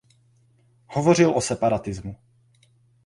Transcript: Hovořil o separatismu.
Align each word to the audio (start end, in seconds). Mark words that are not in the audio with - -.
Hovořil 0.87 1.35
o 1.37 1.41
separatismu. 1.41 2.15